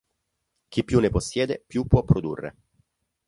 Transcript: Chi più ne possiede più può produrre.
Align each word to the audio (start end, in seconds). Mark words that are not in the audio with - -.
Chi 0.67 0.83
più 0.83 0.99
ne 0.99 1.11
possiede 1.11 1.63
più 1.67 1.85
può 1.85 2.03
produrre. 2.03 2.55